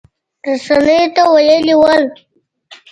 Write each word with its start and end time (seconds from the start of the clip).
رسنیو 0.47 1.07
ته 1.15 1.23
ویلي 1.33 1.75
ول 1.79 2.03